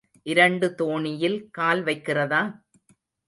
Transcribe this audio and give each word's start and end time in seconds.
இரண்டு 0.25 0.67
தோணியில் 0.75 1.37
கால் 1.51 1.83
வைக்கிறதா? 1.83 2.41